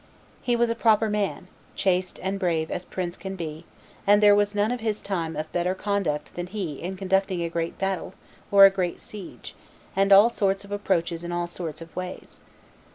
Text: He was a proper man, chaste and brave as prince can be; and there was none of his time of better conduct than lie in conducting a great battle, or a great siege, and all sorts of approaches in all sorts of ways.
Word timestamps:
He 0.41 0.55
was 0.55 0.71
a 0.71 0.73
proper 0.73 1.11
man, 1.11 1.47
chaste 1.75 2.19
and 2.23 2.39
brave 2.39 2.71
as 2.71 2.85
prince 2.85 3.15
can 3.15 3.35
be; 3.35 3.65
and 4.07 4.19
there 4.19 4.33
was 4.33 4.55
none 4.55 4.71
of 4.71 4.79
his 4.79 4.99
time 4.99 5.35
of 5.35 5.51
better 5.51 5.75
conduct 5.75 6.33
than 6.33 6.49
lie 6.51 6.59
in 6.79 6.97
conducting 6.97 7.43
a 7.43 7.49
great 7.51 7.77
battle, 7.77 8.15
or 8.49 8.65
a 8.65 8.71
great 8.71 8.99
siege, 8.99 9.53
and 9.95 10.11
all 10.11 10.31
sorts 10.31 10.65
of 10.65 10.71
approaches 10.71 11.23
in 11.23 11.31
all 11.31 11.45
sorts 11.45 11.81
of 11.83 11.95
ways. 11.95 12.39